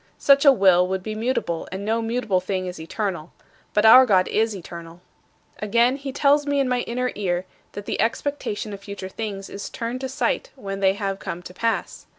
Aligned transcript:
Such 0.17 0.45
a 0.45 0.51
will 0.51 0.87
would 0.87 1.03
be 1.03 1.13
mutable 1.13 1.67
and 1.71 1.85
no 1.85 2.01
mutable 2.01 2.39
thing 2.39 2.65
is 2.65 2.79
eternal. 2.79 3.33
But 3.71 3.85
our 3.85 4.07
God 4.07 4.27
is 4.29 4.55
eternal. 4.55 4.99
"Again, 5.59 5.95
he 5.97 6.11
tells 6.11 6.47
me 6.47 6.59
in 6.59 6.67
my 6.67 6.79
inner 6.87 7.11
ear 7.13 7.45
that 7.73 7.85
the 7.85 8.01
expectation 8.01 8.73
of 8.73 8.79
future 8.79 9.09
things 9.09 9.47
is 9.47 9.69
turned 9.69 10.01
to 10.01 10.09
sight 10.09 10.49
when 10.55 10.79
they 10.79 10.93
have 10.95 11.19
come 11.19 11.43
to 11.43 11.53
pass. 11.53 12.07